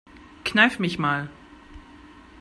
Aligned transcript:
Kneif 0.43 0.79
mich 0.79 0.97
mal. 0.97 1.29